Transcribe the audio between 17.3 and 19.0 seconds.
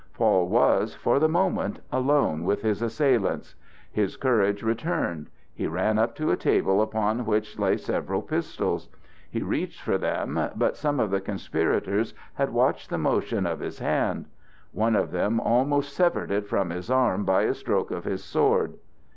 a stroke of his sword.